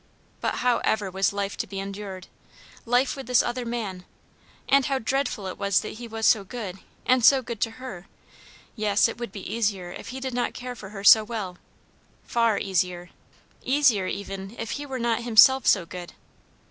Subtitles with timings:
[0.39, 2.25] But how ever was life to be endured?
[2.87, 4.03] life with this other man?
[4.67, 8.07] And how dreadful it was that he was so good, and so good to her!
[8.75, 11.59] Yes, it would be easier if he did not care for her so well,
[12.23, 13.11] far easier;
[13.61, 16.13] easier even if he were not himself so good.